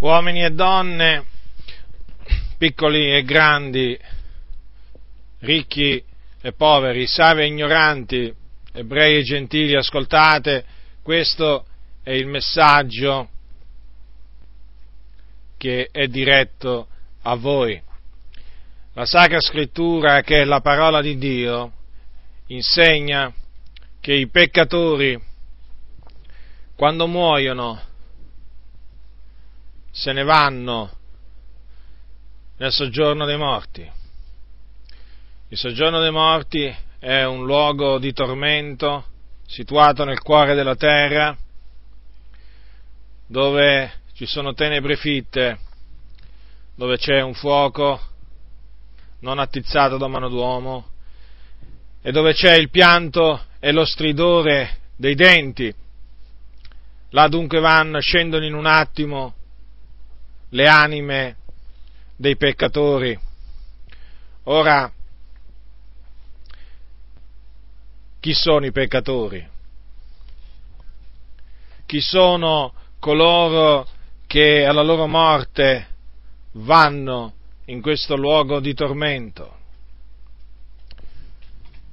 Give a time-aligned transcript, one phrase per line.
[0.00, 1.24] uomini e donne,
[2.56, 3.98] piccoli e grandi,
[5.40, 6.02] ricchi
[6.40, 8.34] e poveri, savi e ignoranti,
[8.72, 10.64] ebrei e gentili, ascoltate,
[11.02, 11.66] questo
[12.02, 13.28] è il messaggio
[15.58, 16.88] che è diretto
[17.22, 17.80] a voi.
[18.94, 21.72] La Sacra Scrittura, che è la parola di Dio,
[22.46, 23.32] insegna
[24.00, 25.20] che i peccatori,
[26.74, 27.88] quando muoiono,
[29.90, 30.90] se ne vanno
[32.58, 33.90] nel soggiorno dei morti.
[35.48, 39.04] Il soggiorno dei morti è un luogo di tormento
[39.46, 41.36] situato nel cuore della terra,
[43.26, 45.58] dove ci sono tenebre fitte,
[46.76, 48.00] dove c'è un fuoco
[49.20, 50.88] non attizzato da mano d'uomo,
[52.02, 55.74] e dove c'è il pianto e lo stridore dei denti.
[57.10, 59.34] Là dunque vanno, scendono in un attimo
[60.50, 61.36] le anime
[62.16, 63.18] dei peccatori.
[64.44, 64.92] Ora,
[68.20, 69.48] chi sono i peccatori?
[71.86, 73.86] Chi sono coloro
[74.26, 75.86] che alla loro morte
[76.52, 77.32] vanno
[77.66, 79.56] in questo luogo di tormento?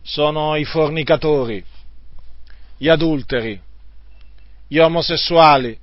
[0.02, 1.64] Sono i fornicatori,
[2.78, 3.60] gli adulteri,
[4.68, 5.78] gli omosessuali,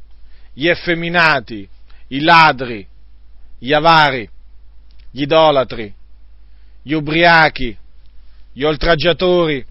[0.53, 1.69] gli effeminati,
[2.15, 2.87] i ladri,
[3.59, 4.29] gli avari,
[5.11, 5.93] gli idolatri,
[6.83, 7.77] gli ubriachi,
[8.53, 9.65] gli oltraggiatori,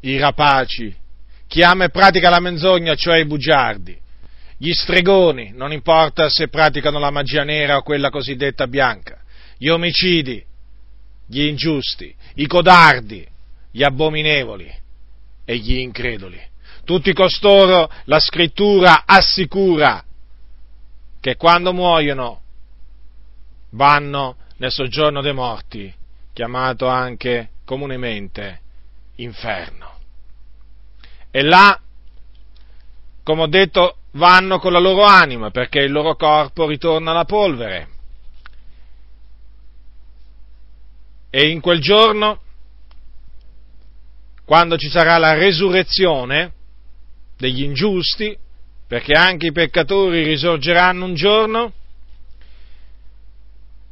[0.00, 0.94] i rapaci,
[1.46, 3.98] chi ama e pratica la menzogna, cioè i bugiardi,
[4.58, 9.22] gli stregoni, non importa se praticano la magia nera o quella cosiddetta bianca,
[9.56, 10.44] gli omicidi,
[11.26, 13.26] gli ingiusti, i codardi,
[13.70, 14.70] gli abominevoli
[15.46, 16.40] e gli increduli.
[16.84, 20.04] Tutti costoro la scrittura assicura
[21.24, 22.42] che quando muoiono
[23.70, 25.90] vanno nel soggiorno dei morti,
[26.34, 28.60] chiamato anche comunemente
[29.14, 30.00] inferno.
[31.30, 31.80] E là,
[33.22, 37.88] come ho detto, vanno con la loro anima perché il loro corpo ritorna alla polvere.
[41.30, 42.42] E in quel giorno,
[44.44, 46.52] quando ci sarà la resurrezione
[47.38, 48.36] degli ingiusti,
[48.94, 51.72] perché anche i peccatori risorgeranno un giorno,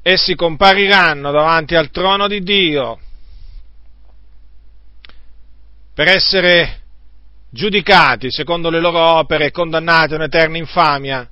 [0.01, 3.01] essi compariranno davanti al trono di Dio
[5.93, 6.83] per essere
[7.51, 11.29] giudicati secondo le loro opere e condannati a un'eterna infamia,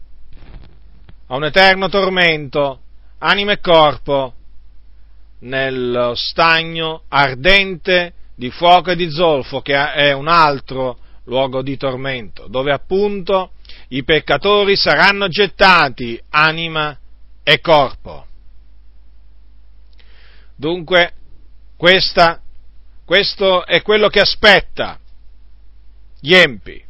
[1.28, 2.80] a un eterno tormento,
[3.18, 4.34] anima e corpo,
[5.42, 12.48] nello stagno ardente di fuoco e di zolfo, che è un altro luogo di tormento,
[12.48, 13.52] dove appunto
[13.92, 16.96] i peccatori saranno gettati anima
[17.42, 18.26] e corpo.
[20.54, 21.14] Dunque,
[21.76, 22.40] questa,
[23.04, 24.98] questo è quello che aspetta
[26.20, 26.82] gli empi,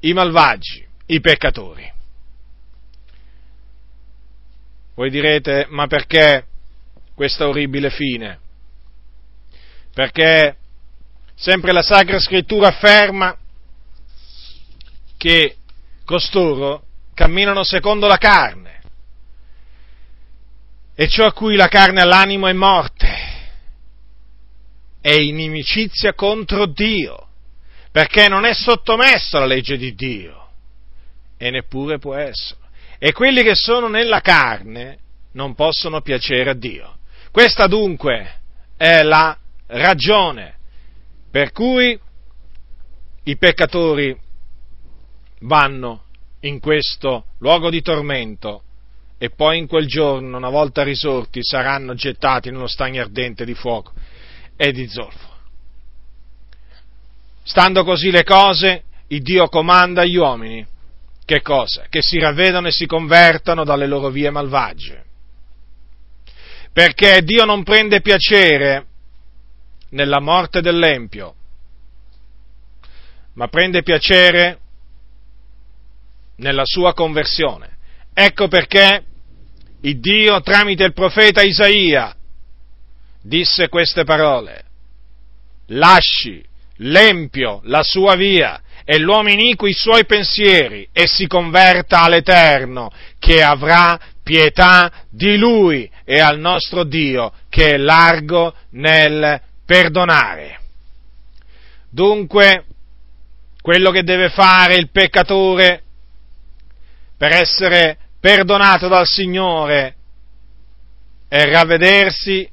[0.00, 1.92] i malvagi, i peccatori.
[4.94, 6.46] Voi direte, ma perché
[7.14, 8.40] questa orribile fine?
[9.94, 10.56] Perché
[11.36, 13.36] sempre la Sacra Scrittura afferma
[15.16, 15.58] che
[16.08, 18.80] costoro camminano secondo la carne,
[20.94, 23.14] e ciò a cui la carne all'animo è morte,
[25.02, 27.26] è inimicizia contro Dio,
[27.92, 30.48] perché non è sottomesso alla legge di Dio,
[31.36, 32.60] e neppure può essere.
[32.98, 34.98] E quelli che sono nella carne
[35.32, 36.96] non possono piacere a Dio.
[37.30, 38.40] Questa dunque
[38.78, 39.36] è la
[39.66, 40.56] ragione
[41.30, 42.00] per cui
[43.24, 44.18] i peccatori
[45.40, 46.04] vanno
[46.40, 48.62] in questo luogo di tormento
[49.18, 53.54] e poi in quel giorno, una volta risorti, saranno gettati in uno stagno ardente di
[53.54, 53.92] fuoco
[54.56, 55.36] e di zolfo.
[57.42, 60.66] Stando così le cose, il Dio comanda agli uomini
[61.28, 61.84] che cosa?
[61.90, 65.04] Che si ravvedano e si convertano dalle loro vie malvagie.
[66.72, 68.86] Perché Dio non prende piacere
[69.90, 71.34] nella morte dell'empio,
[73.34, 74.58] ma prende piacere
[76.38, 77.76] nella sua conversione.
[78.12, 79.04] Ecco perché
[79.82, 82.14] il Dio, tramite il profeta Isaia,
[83.22, 84.64] disse queste parole.
[85.68, 86.44] Lasci
[86.78, 93.42] l'empio la sua via e l'uomo iniquo i suoi pensieri e si converta all'Eterno che
[93.42, 100.60] avrà pietà di lui e al nostro Dio che è largo nel perdonare.
[101.90, 102.64] Dunque,
[103.60, 105.82] quello che deve fare il peccatore
[107.18, 109.94] per essere perdonato dal Signore
[111.28, 112.48] è ravvedersi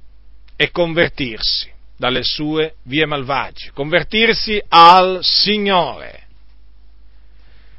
[0.55, 6.23] e convertirsi dalle sue vie malvagie, convertirsi al Signore,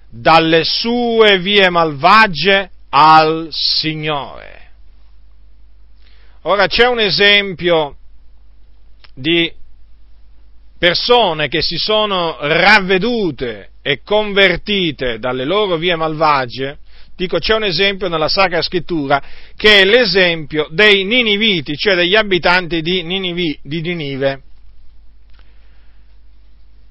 [0.08, 4.54] dalle sue vie malvagie al Signore.
[6.42, 7.96] Ora c'è un esempio
[9.12, 9.52] di
[10.78, 16.78] persone che si sono ravvedute e convertite dalle loro vie malvagie,
[17.14, 19.22] dico c'è un esempio nella Sacra Scrittura
[19.54, 24.40] che è l'esempio dei Niniviti, cioè degli abitanti di, Ninivi, di Ninive.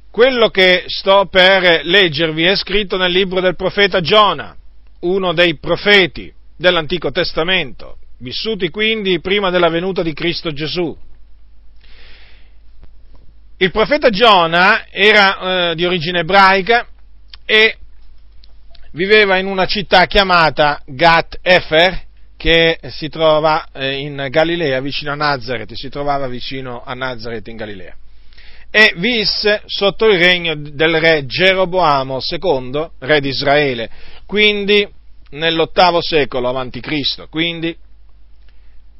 [0.10, 4.56] Quello che sto per leggervi è scritto nel libro del profeta Giona,
[5.02, 10.98] uno dei profeti dell'Antico Testamento, vissuti quindi prima della venuta di Cristo Gesù.
[13.58, 16.86] Il profeta Giona era eh, di origine ebraica
[17.46, 17.78] e
[18.92, 22.04] viveva in una città chiamata Gat Efer,
[22.36, 27.56] che si trova eh, in Galilea, vicino a Nazareth, si trovava vicino a Nazareth in
[27.56, 27.96] Galilea.
[28.70, 33.90] E visse sotto il regno del re Geroboamo II, re di Israele,
[34.26, 34.86] quindi
[35.30, 37.28] nell'ottavo secolo avanti Cristo.
[37.30, 37.74] Quindi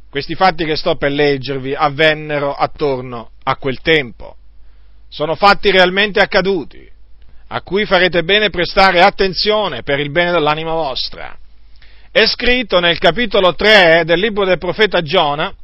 [0.10, 4.38] questi fatti che sto per leggervi avvennero attorno a quel tempo
[5.16, 6.86] sono fatti realmente accaduti,
[7.48, 11.34] a cui farete bene prestare attenzione per il bene dell'anima vostra.
[12.12, 15.56] È scritto nel capitolo 3 del libro del profeta Giona,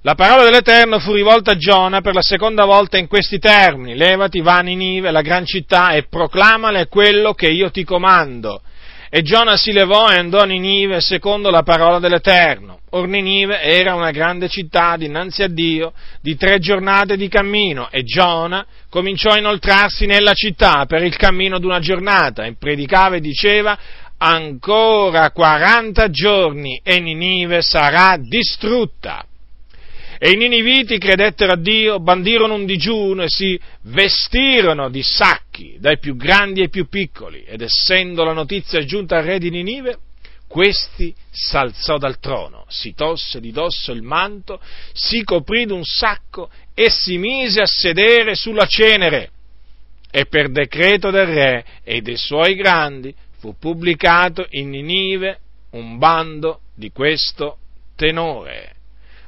[0.00, 4.40] la parola dell'Eterno fu rivolta a Giona per la seconda volta in questi termini, levati,
[4.40, 8.62] va a Ninive, la gran città, e proclamale quello che io ti comando.
[9.12, 12.78] E Giona si levò e andò a Ninive secondo la parola dell'Eterno.
[12.90, 15.92] Or Ninive era una grande città dinanzi a Dio,
[16.22, 21.58] di tre giornate di cammino, e Giona cominciò a inoltrarsi nella città per il cammino
[21.58, 23.76] di una giornata, e predicava e diceva,
[24.18, 29.24] ancora quaranta giorni e Ninive sarà distrutta.
[30.22, 35.98] E i niniviti credettero a Dio, bandirono un digiuno e si vestirono di sacchi, dai
[35.98, 37.42] più grandi ai più piccoli.
[37.44, 39.96] Ed essendo la notizia giunta al re di Ninive,
[40.46, 44.60] questi s'alzò dal trono, si tosse di dosso il manto,
[44.92, 49.30] si coprì d'un sacco e si mise a sedere sulla cenere.
[50.10, 55.38] E per decreto del re e dei suoi grandi fu pubblicato in Ninive
[55.70, 57.56] un bando di questo
[57.96, 58.74] tenore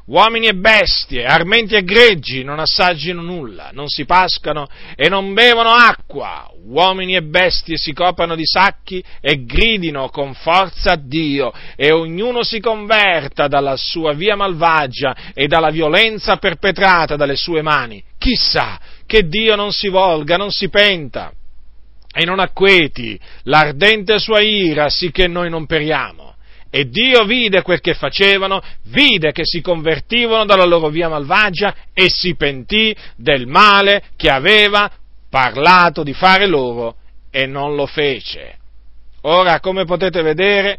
[0.07, 4.67] Uomini e bestie, armenti e greggi non assaggino nulla, non si pascano
[4.97, 6.51] e non bevono acqua.
[6.65, 12.43] Uomini e bestie si coprano di sacchi e gridino con forza a Dio e ognuno
[12.43, 18.03] si converta dalla sua via malvagia e dalla violenza perpetrata dalle sue mani.
[18.19, 21.33] Chissà che Dio non si volga, non si penta
[22.13, 26.32] e non acqueti l'ardente sua ira, sì che noi non periamo.
[26.75, 32.09] E Dio vide quel che facevano, vide che si convertivano dalla loro via malvagia e
[32.09, 34.91] si pentì del male che aveva
[35.29, 36.97] parlato di fare loro
[37.31, 38.57] e non lo fece.
[39.23, 40.79] Ora, come potete vedere,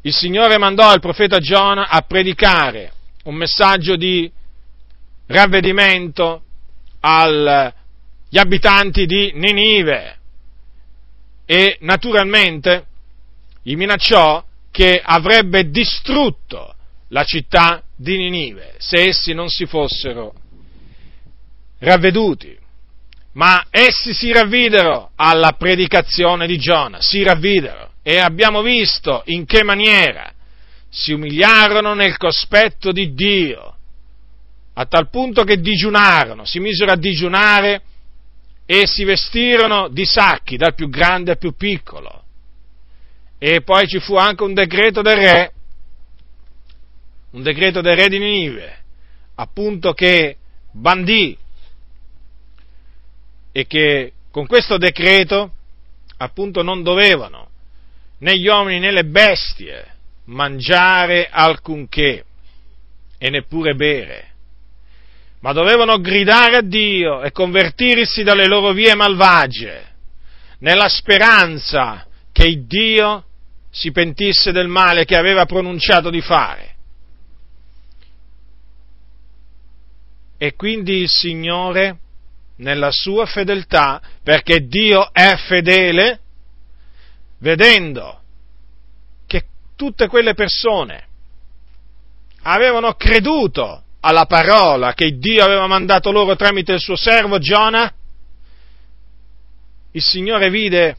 [0.00, 2.92] il Signore mandò il profeta Giona a predicare
[3.24, 4.28] un messaggio di
[5.26, 6.42] ravvedimento
[6.98, 10.16] agli abitanti di Ninive
[11.46, 12.86] e naturalmente
[13.62, 16.74] gli minacciò che avrebbe distrutto
[17.08, 20.32] la città di Ninive se essi non si fossero
[21.78, 22.58] ravveduti.
[23.34, 29.62] Ma essi si ravvidero alla predicazione di Giona, si ravvidero e abbiamo visto in che
[29.62, 30.30] maniera
[30.90, 33.76] si umiliarono nel cospetto di Dio,
[34.74, 37.82] a tal punto che digiunarono, si misero a digiunare
[38.66, 42.21] e si vestirono di sacchi, dal più grande al più piccolo
[43.44, 45.52] e poi ci fu anche un decreto del re,
[47.32, 48.78] un decreto del re di Ninive,
[49.34, 50.36] appunto che
[50.70, 51.36] bandì
[53.50, 55.54] e che con questo decreto
[56.18, 57.48] appunto non dovevano
[58.18, 59.92] né gli uomini né le bestie
[60.26, 62.24] mangiare alcunché
[63.18, 64.34] e neppure bere,
[65.40, 69.84] ma dovevano gridare a Dio e convertirsi dalle loro vie malvagie,
[70.58, 73.24] nella speranza che Dio
[73.74, 76.74] si pentisse del male che aveva pronunciato di fare.
[80.36, 81.98] E quindi il Signore,
[82.56, 86.20] nella sua fedeltà, perché Dio è fedele,
[87.38, 88.20] vedendo
[89.26, 91.06] che tutte quelle persone
[92.42, 97.90] avevano creduto alla parola che Dio aveva mandato loro tramite il suo servo Giona,
[99.92, 100.96] il Signore vide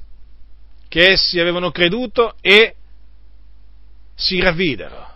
[0.94, 2.76] che essi avevano creduto e
[4.14, 5.08] si ravvidero,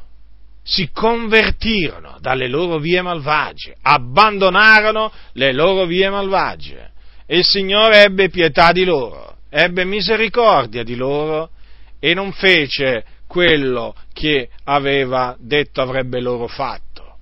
[0.64, 6.94] si convertirono dalle loro vie malvagie, abbandonarono le loro vie malvagie
[7.28, 11.52] e il Signore ebbe pietà di loro, ebbe misericordia di loro
[12.00, 17.18] e non fece quello che aveva detto avrebbe loro fatto.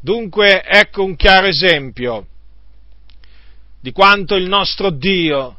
[0.00, 2.26] Dunque ecco un chiaro esempio
[3.78, 5.58] di quanto il nostro Dio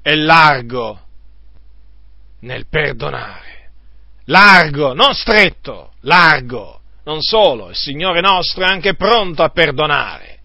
[0.00, 1.00] è largo
[2.40, 3.70] nel perdonare.
[4.26, 6.80] Largo, non stretto, largo.
[7.04, 10.40] Non solo, il Signore nostro è anche pronto a perdonare.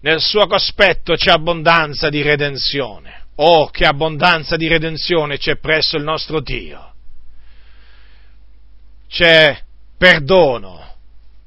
[0.00, 3.24] Nel suo cospetto c'è abbondanza di redenzione.
[3.36, 6.92] Oh, che abbondanza di redenzione c'è presso il nostro Dio.
[9.08, 9.58] C'è
[9.96, 10.96] perdono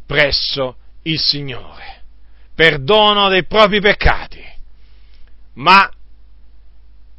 [0.05, 2.01] presso il Signore.
[2.55, 4.43] Perdono dei propri peccati.
[5.53, 5.89] Ma,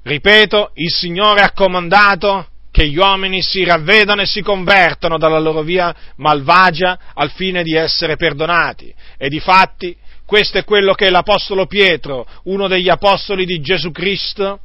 [0.03, 2.50] ripeto, il Signore ha comandato
[2.81, 7.75] che gli uomini si ravvedano e si convertano dalla loro via malvagia al fine di
[7.75, 8.95] essere perdonati.
[9.19, 9.95] E di fatti
[10.25, 14.61] questo è quello che l'Apostolo Pietro, uno degli Apostoli di Gesù Cristo,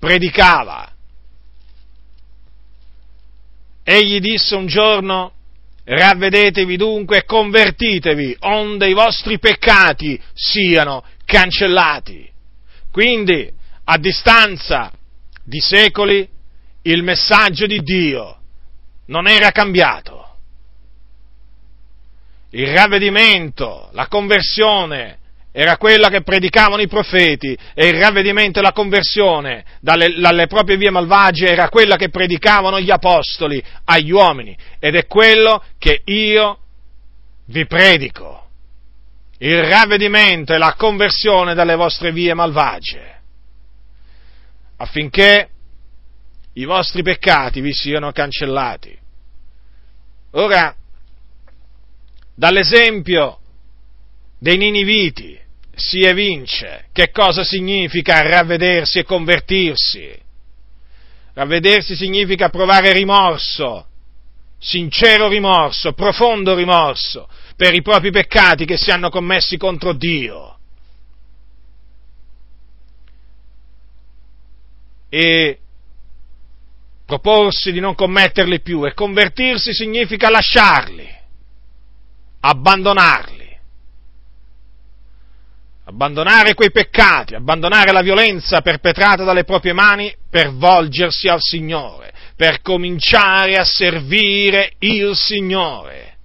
[0.00, 0.92] predicava.
[3.84, 5.34] Egli disse un giorno,
[5.84, 12.28] ravvedetevi dunque e convertitevi, onde i vostri peccati siano cancellati.
[12.90, 13.48] Quindi,
[13.84, 14.90] a distanza
[15.44, 16.36] di secoli,
[16.82, 18.36] il messaggio di Dio
[19.06, 20.26] non era cambiato.
[22.50, 25.18] Il ravvedimento, la conversione
[25.52, 30.76] era quella che predicavano i profeti e il ravvedimento e la conversione dalle, dalle, proprie
[30.76, 36.58] vie malvagie era quella che predicavano gli apostoli agli uomini ed è quello che io
[37.46, 38.46] vi predico.
[39.38, 43.16] Il ravvedimento e la conversione dalle vostre vie malvagie
[44.78, 45.48] affinché
[46.58, 48.96] i vostri peccati vi siano cancellati.
[50.32, 50.74] Ora,
[52.34, 53.38] dall'esempio
[54.38, 55.38] dei Niniviti
[55.74, 60.20] si evince che cosa significa ravvedersi e convertirsi.
[61.34, 63.86] Ravvedersi significa provare rimorso,
[64.58, 70.58] sincero rimorso, profondo rimorso per i propri peccati che si hanno commessi contro Dio.
[75.08, 75.60] E
[77.08, 81.08] proporsi di non commetterli più e convertirsi significa lasciarli,
[82.40, 83.58] abbandonarli,
[85.86, 92.60] abbandonare quei peccati, abbandonare la violenza perpetrata dalle proprie mani per volgersi al Signore, per
[92.60, 96.18] cominciare a servire il Signore,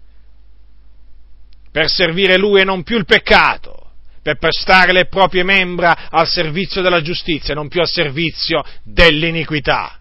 [1.71, 6.81] per servire Lui e non più il peccato per prestare le proprie membra al servizio
[6.81, 9.99] della giustizia, non più al servizio dell'iniquità.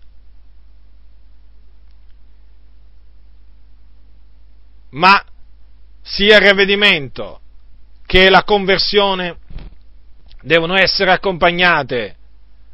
[4.93, 5.25] Ma
[6.03, 7.41] sia il ravvedimento
[8.07, 9.39] che la conversione
[10.43, 12.17] devono essere accompagnate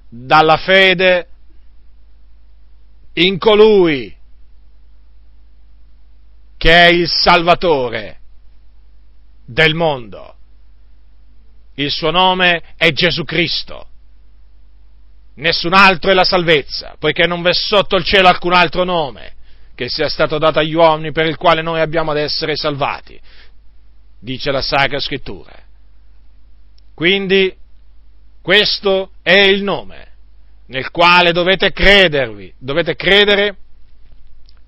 [0.08, 1.28] dalla fede
[3.14, 4.16] in colui
[6.56, 8.18] che è il Salvatore
[9.44, 10.34] del mondo.
[11.75, 13.87] Il suo nome è Gesù Cristo.
[15.34, 19.37] Nessun altro è la salvezza, poiché non v'è sotto il cielo alcun altro nome
[19.78, 23.16] che sia stato dato agli uomini per il quale noi abbiamo ad essere salvati,
[24.18, 25.52] dice la Sacra Scrittura.
[26.97, 27.54] Quindi
[28.42, 30.06] questo è il nome
[30.66, 33.56] nel quale dovete credervi, dovete credere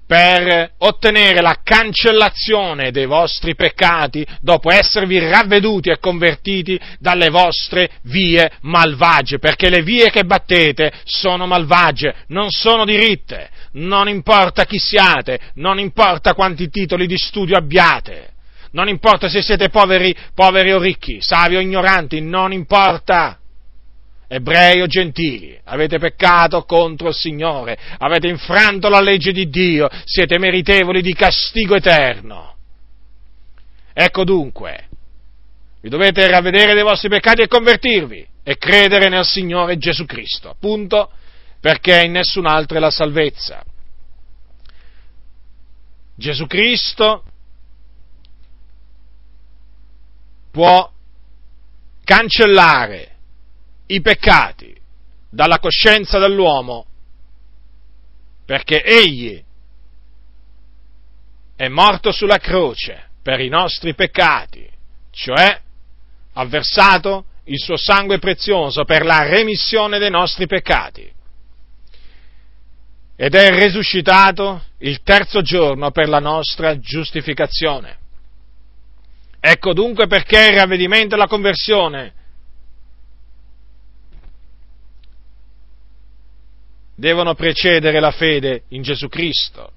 [0.06, 8.48] per ottenere la cancellazione dei vostri peccati dopo esservi ravveduti e convertiti dalle vostre vie
[8.60, 15.38] malvagie, perché le vie che battete sono malvagie, non sono diritte, non importa chi siate,
[15.54, 18.30] non importa quanti titoli di studio abbiate,
[18.72, 23.36] non importa se siete poveri, poveri o ricchi, savi o ignoranti, non importa.
[24.32, 30.38] Ebrei o gentili, avete peccato contro il Signore, avete infranto la legge di Dio, siete
[30.38, 32.54] meritevoli di castigo eterno.
[33.92, 34.88] Ecco dunque,
[35.80, 41.10] vi dovete ravvedere dei vostri peccati e convertirvi e credere nel Signore Gesù Cristo, appunto
[41.60, 43.62] perché in nessun altro è la salvezza.
[46.16, 47.24] Gesù Cristo
[50.50, 50.90] può
[52.04, 53.16] cancellare
[53.86, 54.76] i peccati
[55.30, 56.86] dalla coscienza dell'uomo
[58.44, 59.42] perché egli
[61.54, 64.68] è morto sulla croce per i nostri peccati,
[65.10, 65.60] cioè
[66.32, 71.18] ha versato il suo sangue prezioso per la remissione dei nostri peccati.
[73.22, 77.98] Ed è risuscitato il terzo giorno per la nostra giustificazione.
[79.38, 82.14] Ecco dunque perché il ravvedimento e la conversione
[86.94, 89.70] devono precedere la fede in Gesù Cristo.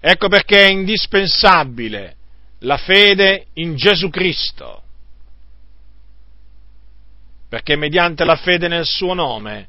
[0.00, 2.16] Ecco perché è indispensabile
[2.62, 4.82] la fede in Gesù Cristo,
[7.48, 9.68] perché mediante la fede nel suo nome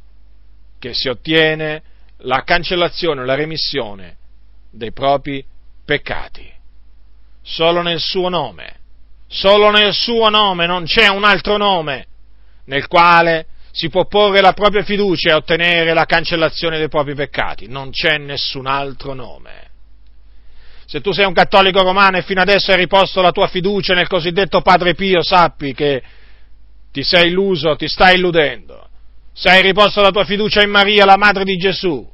[0.79, 1.84] che si ottiene
[2.19, 4.17] la cancellazione, la remissione
[4.71, 5.43] dei propri
[5.85, 6.47] peccati.
[7.41, 8.75] Solo nel suo nome,
[9.27, 12.05] solo nel suo nome, non c'è un altro nome
[12.65, 17.67] nel quale si può porre la propria fiducia e ottenere la cancellazione dei propri peccati.
[17.67, 19.67] Non c'è nessun altro nome.
[20.85, 24.07] Se tu sei un cattolico romano e fino adesso hai riposto la tua fiducia nel
[24.07, 26.01] cosiddetto Padre Pio, sappi che
[26.91, 28.88] ti sei illuso, ti stai illudendo.
[29.33, 32.07] Se hai riposto la tua fiducia in Maria, la madre di Gesù,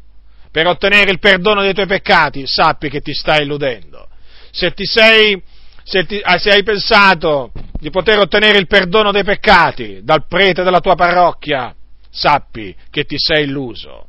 [0.52, 4.08] per ottenere il perdono dei tuoi peccati, sappi che ti stai illudendo.
[4.52, 5.42] Se sei
[5.84, 10.64] se, ti, ah, se, hai pensato di poter ottenere il perdono dei peccati dal prete
[10.64, 11.76] della tua parrocchia,
[12.10, 14.08] sappi che ti sei illuso.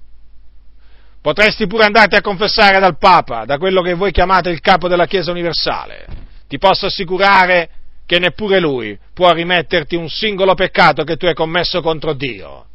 [1.21, 5.07] Potresti pure andarti a confessare dal Papa, da quello che voi chiamate il capo della
[5.07, 6.07] Chiesa universale.
[6.49, 7.69] Ti posso assicurare
[8.07, 12.67] che neppure lui può rimetterti un singolo peccato che tu hai commesso contro Dio.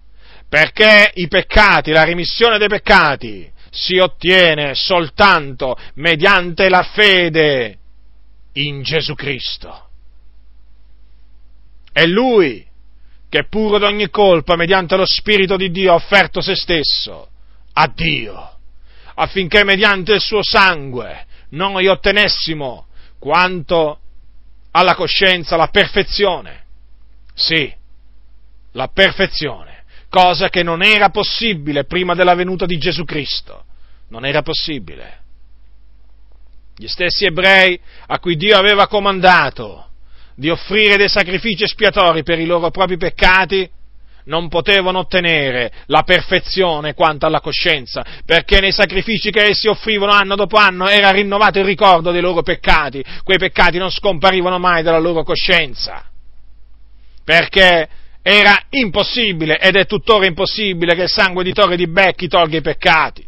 [0.52, 7.78] Perché i peccati, la rimissione dei peccati, si ottiene soltanto mediante la fede
[8.56, 9.88] in Gesù Cristo.
[11.94, 12.68] È Lui
[13.30, 17.30] che puro d'ogni colpa, mediante lo Spirito di Dio, ha offerto se stesso
[17.72, 18.58] a Dio,
[19.16, 22.88] affinché mediante il suo sangue noi ottenessimo
[23.20, 24.02] quanto
[24.72, 26.66] alla coscienza la perfezione.
[27.34, 27.74] Sì,
[28.74, 29.71] la perfezione,
[30.12, 33.64] cosa che non era possibile prima della venuta di Gesù Cristo.
[34.10, 35.20] Non era possibile.
[36.76, 39.88] Gli stessi ebrei a cui Dio aveva comandato
[40.36, 43.70] di offrire dei sacrifici espiatori per i loro propri peccati,
[44.26, 50.36] non potevano ottenere la perfezione quanto alla coscienza, perché nei sacrifici che essi offrivano anno
[50.36, 55.00] dopo anno era rinnovato il ricordo dei loro peccati, quei peccati non scomparivano mai dalla
[55.00, 56.04] loro coscienza,
[57.24, 57.88] perché
[58.22, 62.62] era impossibile ed è tuttora impossibile che il sangue di Torre di Becchi tolga i
[62.62, 63.26] peccati.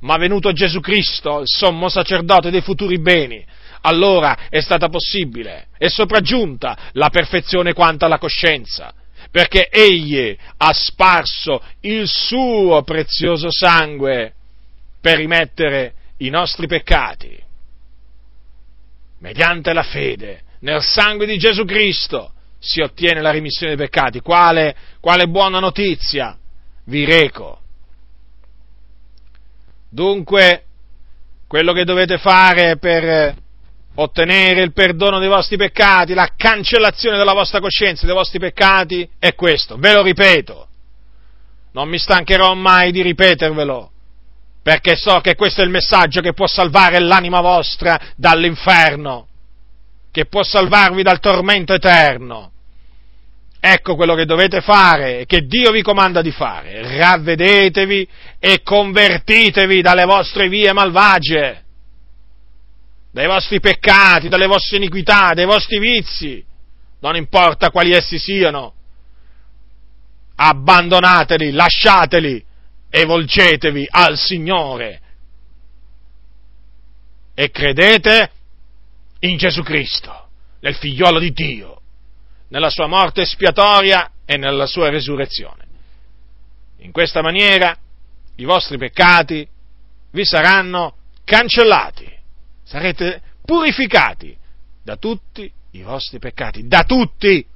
[0.00, 3.44] Ma venuto Gesù Cristo, il sommo sacerdote dei futuri beni,
[3.82, 8.92] allora è stata possibile e sopraggiunta la perfezione quanto alla coscienza
[9.30, 14.32] perché egli ha sparso il suo prezioso sangue
[14.98, 17.38] per rimettere i nostri peccati.
[19.18, 22.32] Mediante la fede nel sangue di Gesù Cristo
[22.66, 24.20] si ottiene la rimissione dei peccati.
[24.20, 26.36] Quale, quale buona notizia
[26.86, 27.60] vi reco.
[29.88, 30.64] Dunque,
[31.46, 33.34] quello che dovete fare per
[33.94, 39.34] ottenere il perdono dei vostri peccati, la cancellazione della vostra coscienza, dei vostri peccati, è
[39.34, 40.68] questo, ve lo ripeto.
[41.72, 43.90] Non mi stancherò mai di ripetervelo,
[44.62, 49.28] perché so che questo è il messaggio che può salvare l'anima vostra dall'inferno,
[50.10, 52.52] che può salvarvi dal tormento eterno.
[53.68, 56.98] Ecco quello che dovete fare che Dio vi comanda di fare.
[56.98, 61.64] Ravvedetevi e convertitevi dalle vostre vie malvagie
[63.16, 66.44] dai vostri peccati, dalle vostre iniquità, dai vostri vizi,
[67.00, 68.74] non importa quali essi siano,
[70.34, 72.44] abbandonateli, lasciateli
[72.90, 75.00] e volgetevi al Signore.
[77.32, 78.30] E credete
[79.20, 80.28] in Gesù Cristo,
[80.60, 81.80] nel figliolo di Dio,
[82.48, 85.64] nella sua morte espiatoria e nella sua resurrezione.
[86.78, 87.76] In questa maniera
[88.36, 89.46] i vostri peccati
[90.10, 92.14] vi saranno cancellati
[92.66, 94.36] sarete purificati
[94.82, 97.46] da tutti i vostri peccati, da tutti,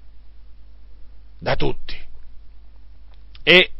[1.38, 1.98] da tutti.
[3.42, 3.70] E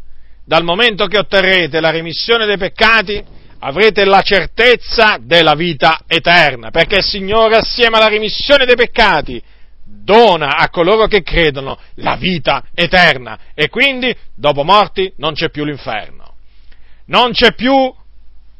[0.44, 3.23] dal momento che otterrete la remissione dei peccati,
[3.61, 9.40] avrete la certezza della vita eterna, perché il Signore assieme alla remissione dei peccati
[10.11, 15.64] dona a coloro che credono la vita eterna e quindi dopo morti non c'è più
[15.64, 16.35] l'inferno,
[17.07, 17.73] non c'è più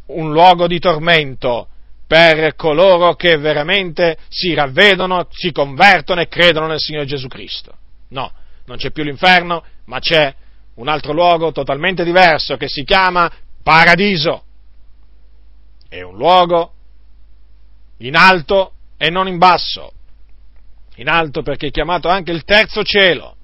[0.07, 1.67] un luogo di tormento
[2.07, 7.73] per coloro che veramente si ravvedono, si convertono e credono nel Signore Gesù Cristo.
[8.11, 8.31] No,
[8.67, 10.33] non c'è più l'inferno, ma c'è
[10.75, 13.29] un altro luogo totalmente diverso che si chiama
[13.63, 14.45] paradiso.
[15.89, 16.75] È un luogo
[17.99, 19.93] in alto e non in basso.
[21.01, 23.37] In alto perché è chiamato anche il terzo cielo.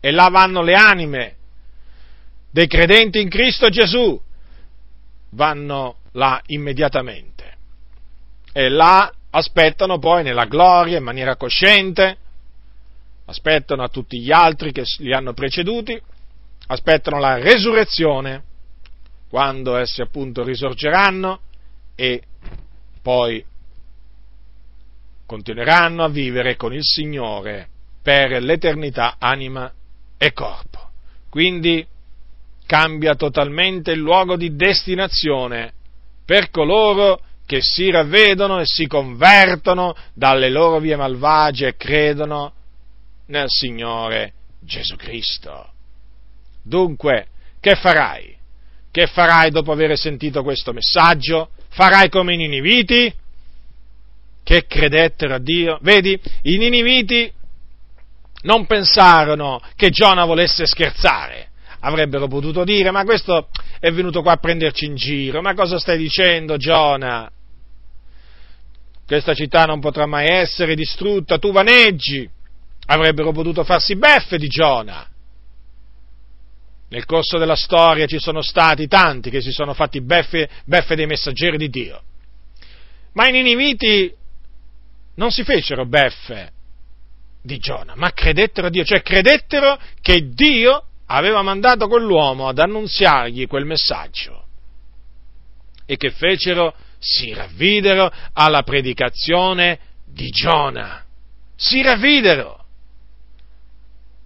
[0.00, 1.36] E là vanno le anime
[2.50, 4.20] dei credenti in Cristo Gesù,
[5.30, 7.32] vanno là immediatamente
[8.52, 12.16] e là aspettano poi nella gloria in maniera cosciente,
[13.24, 16.00] aspettano a tutti gli altri che li hanno preceduti,
[16.66, 18.42] aspettano la resurrezione,
[19.30, 21.40] quando essi appunto risorgeranno
[21.94, 22.22] e
[23.00, 23.42] poi
[25.32, 27.68] continueranno a vivere con il Signore
[28.02, 29.72] per l'eternità, anima
[30.18, 30.90] e corpo.
[31.30, 31.86] Quindi
[32.66, 35.72] cambia totalmente il luogo di destinazione
[36.26, 42.52] per coloro che si ravvedono e si convertono dalle loro vie malvagie e credono
[43.28, 45.72] nel Signore Gesù Cristo.
[46.62, 48.36] Dunque, che farai?
[48.90, 51.52] Che farai dopo aver sentito questo messaggio?
[51.70, 53.20] Farai come i Niniviti?
[54.44, 55.78] Che credettero a Dio?
[55.82, 57.32] Vedi, i Niniviti
[58.42, 61.48] non pensarono che Giona volesse scherzare.
[61.80, 63.48] Avrebbero potuto dire, ma questo
[63.80, 67.30] è venuto qua a prenderci in giro, ma cosa stai dicendo Giona?
[69.04, 72.28] Questa città non potrà mai essere distrutta, tu vaneggi.
[72.86, 75.06] Avrebbero potuto farsi beffe di Giona.
[76.88, 81.06] Nel corso della storia ci sono stati tanti che si sono fatti beffe, beffe dei
[81.06, 82.02] messaggeri di Dio.
[83.14, 84.12] Ma i Niniviti
[85.14, 86.50] non si fecero beffe
[87.42, 93.46] di Giona, ma credettero a Dio, cioè credettero che Dio aveva mandato quell'uomo ad annunziargli
[93.46, 94.44] quel messaggio.
[95.84, 96.74] E che fecero?
[96.98, 101.04] Si ravvidero alla predicazione di Giona.
[101.56, 102.64] Si ravvidero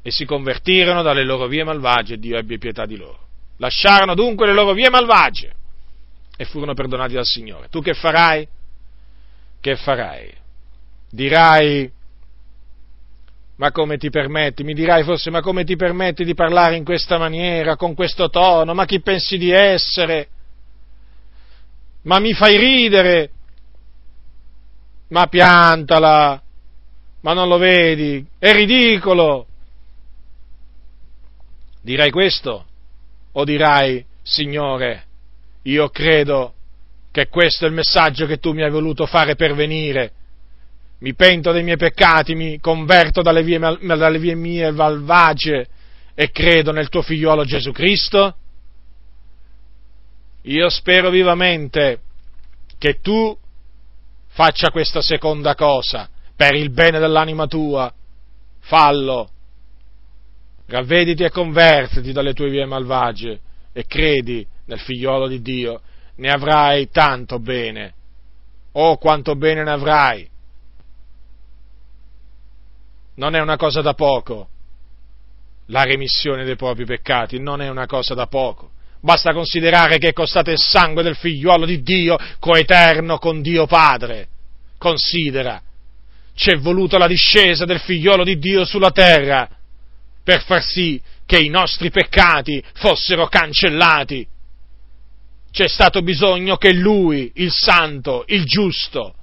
[0.03, 3.27] e si convertirono dalle loro vie malvagie e Dio ebbe pietà di loro.
[3.57, 5.53] Lasciarono dunque le loro vie malvagie
[6.37, 7.69] e furono perdonati dal Signore.
[7.71, 8.47] Tu che farai?
[9.59, 10.33] Che farai?
[11.11, 11.91] Dirai,
[13.57, 14.65] ma come ti permetti?
[14.65, 18.75] Mi dirai forse, ma come ti permetti di parlare in questa maniera, con questo tono?
[18.75, 20.29] Ma chi pensi di essere?
[22.03, 23.31] Ma mi fai ridere?
[25.09, 26.43] Ma piantala!
[27.21, 28.25] Ma non lo vedi?
[28.39, 29.47] È ridicolo!
[31.81, 32.67] Dirai questo?
[33.33, 35.05] O dirai, Signore,
[35.63, 36.53] io credo
[37.11, 40.13] che questo è il messaggio che tu mi hai voluto fare pervenire
[40.99, 45.67] mi pento dei miei peccati, mi converto dalle vie, dalle vie mie malvagie
[46.15, 48.35] e credo nel tuo figliuolo Gesù Cristo?
[50.43, 52.01] Io spero vivamente
[52.79, 53.37] che tu
[54.29, 57.93] faccia questa seconda cosa per il bene dell'anima tua.
[58.61, 59.31] Fallo.
[60.67, 63.41] Ravvediti e convertiti dalle tue vie malvagie
[63.73, 65.81] e credi nel figliuolo di Dio.
[66.17, 67.95] Ne avrai tanto bene.
[68.73, 70.29] Oh, quanto bene ne avrai
[73.17, 74.49] non è una cosa da poco.
[75.67, 78.71] La remissione dei propri peccati non è una cosa da poco.
[79.01, 84.29] Basta considerare che è costato il sangue del figliuolo di Dio, coeterno con Dio Padre.
[84.79, 85.61] Considera,
[86.35, 89.49] c'è voluta la discesa del figliuolo di Dio sulla terra
[90.23, 94.27] per far sì che i nostri peccati fossero cancellati.
[95.51, 99.15] C'è stato bisogno che Lui, il Santo, il Giusto,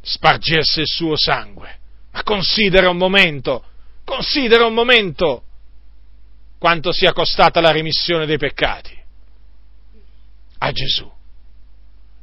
[0.00, 1.79] spargesse il suo sangue
[2.12, 3.64] ma considera un momento,
[4.04, 5.44] considera un momento
[6.58, 8.96] quanto sia costata la remissione dei peccati
[10.58, 11.10] a Gesù.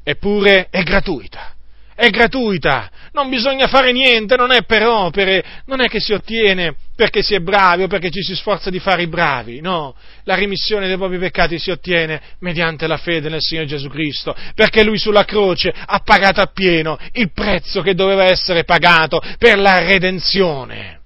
[0.04, 1.57] Eppure è gratuita
[1.98, 6.76] è gratuita, non bisogna fare niente, non è per opere, non è che si ottiene
[6.96, 10.36] perché si è bravi o perché ci si sforza di fare i bravi, no, la
[10.36, 15.00] rimissione dei propri peccati si ottiene mediante la fede nel Signore Gesù Cristo, perché Lui
[15.00, 21.00] sulla croce ha pagato appieno il prezzo che doveva essere pagato per la redenzione.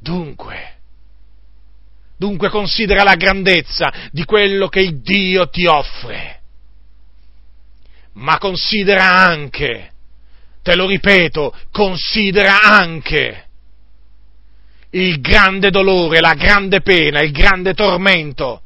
[0.00, 0.74] Dunque,
[2.18, 6.39] dunque considera la grandezza di quello che il Dio ti offre
[8.20, 9.92] ma considera anche,
[10.62, 13.46] te lo ripeto, considera anche
[14.90, 18.62] il grande dolore, la grande pena, il grande tormento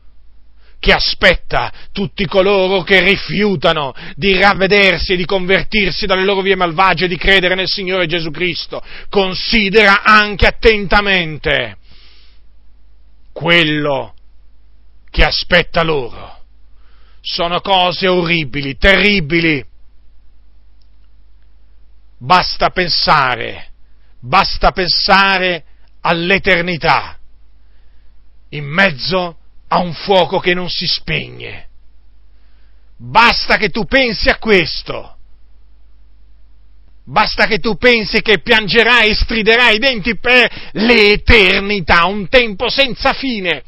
[0.80, 7.06] che aspetta tutti coloro che rifiutano di ravvedersi e di convertirsi dalle loro vie malvagie
[7.06, 8.82] e di credere nel Signore Gesù Cristo.
[9.08, 11.78] Considera anche attentamente
[13.32, 14.14] quello
[15.10, 16.33] che aspetta loro
[17.24, 19.64] sono cose orribili, terribili.
[22.18, 23.72] Basta pensare,
[24.20, 25.64] basta pensare
[26.02, 27.18] all'eternità,
[28.50, 31.68] in mezzo a un fuoco che non si spegne.
[32.96, 35.16] Basta che tu pensi a questo.
[37.06, 43.12] Basta che tu pensi che piangerai e striderai i denti per l'eternità, un tempo senza
[43.12, 43.62] fine,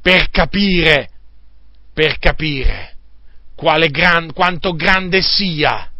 [0.00, 1.10] per capire
[1.98, 2.94] per capire
[3.90, 5.90] gran, quanto grande sia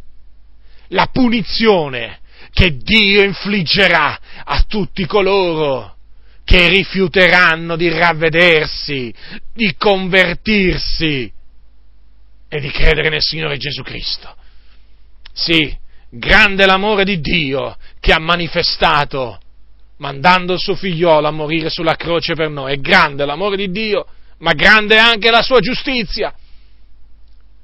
[0.90, 2.20] la punizione
[2.52, 5.96] che Dio infliggerà a tutti coloro
[6.44, 9.12] che rifiuteranno di ravvedersi,
[9.52, 11.32] di convertirsi
[12.48, 14.37] e di credere nel Signore Gesù Cristo.
[15.32, 15.76] Sì,
[16.11, 19.40] grande l'amore di Dio che ha manifestato
[19.96, 22.74] mandando il suo figliolo a morire sulla croce per noi.
[22.74, 24.06] È grande l'amore di Dio,
[24.38, 26.35] ma grande è anche la sua giustizia.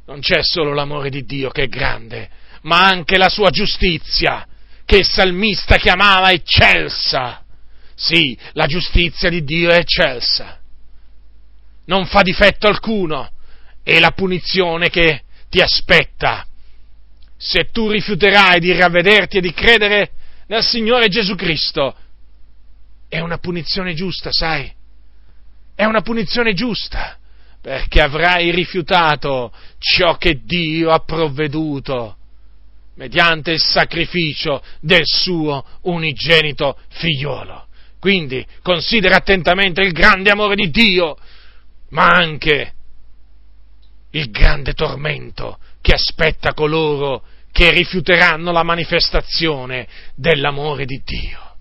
[0.06, 2.28] Non c'è solo l'amore di Dio che è grande,
[2.62, 4.46] ma anche la sua giustizia,
[4.84, 7.42] che il salmista chiamava eccelsa.
[7.94, 10.60] Sì, la giustizia di Dio è eccelsa.
[11.86, 13.30] Non fa difetto alcuno
[13.82, 16.46] e la punizione che ti aspetta
[17.36, 20.10] se tu rifiuterai di ravvederti e di credere
[20.46, 21.94] nel Signore Gesù Cristo.
[23.08, 24.72] È una punizione giusta, sai?
[25.74, 27.16] È una punizione giusta,
[27.60, 32.16] perché avrai rifiutato ciò che Dio ha provveduto
[32.96, 37.66] mediante il sacrificio del suo unigenito figliolo.
[37.98, 41.16] Quindi considera attentamente il grande amore di Dio,
[41.88, 42.72] ma anche
[44.10, 51.56] il grande tormento che aspetta coloro che rifiuteranno la manifestazione dell'amore di Dio.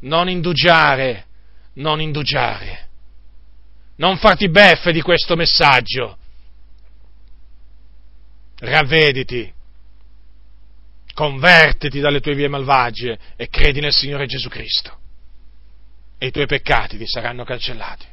[0.00, 1.26] Non indugiare,
[1.78, 2.88] non indugiare,
[3.96, 6.16] non farti beffe di questo messaggio.
[8.60, 9.52] Ravvediti,
[11.14, 14.96] convertiti dalle tue vie malvagie e credi nel Signore Gesù Cristo
[16.18, 18.06] e i tuoi peccati ti saranno cancellati.